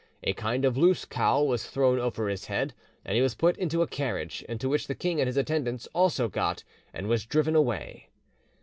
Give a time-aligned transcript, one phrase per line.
[0.23, 2.73] A kind of loose cowl was thrown over his head,
[3.05, 6.27] and he was put into a carriage, into which the king and his attendants also
[6.27, 8.09] got, and was driven away."